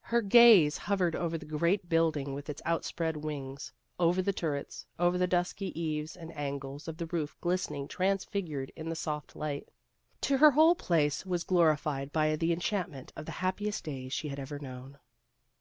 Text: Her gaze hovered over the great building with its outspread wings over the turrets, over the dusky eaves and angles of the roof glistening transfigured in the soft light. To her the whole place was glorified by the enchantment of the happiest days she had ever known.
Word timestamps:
Her 0.00 0.20
gaze 0.20 0.76
hovered 0.76 1.14
over 1.14 1.38
the 1.38 1.46
great 1.46 1.88
building 1.88 2.34
with 2.34 2.50
its 2.50 2.60
outspread 2.64 3.18
wings 3.18 3.72
over 4.00 4.20
the 4.20 4.32
turrets, 4.32 4.84
over 4.98 5.16
the 5.16 5.28
dusky 5.28 5.80
eaves 5.80 6.16
and 6.16 6.36
angles 6.36 6.88
of 6.88 6.96
the 6.96 7.06
roof 7.06 7.36
glistening 7.40 7.86
transfigured 7.86 8.72
in 8.74 8.88
the 8.88 8.96
soft 8.96 9.36
light. 9.36 9.68
To 10.22 10.38
her 10.38 10.48
the 10.50 10.54
whole 10.54 10.74
place 10.74 11.24
was 11.24 11.44
glorified 11.44 12.10
by 12.10 12.34
the 12.34 12.52
enchantment 12.52 13.12
of 13.14 13.26
the 13.26 13.30
happiest 13.46 13.84
days 13.84 14.12
she 14.12 14.26
had 14.26 14.40
ever 14.40 14.58
known. 14.58 14.98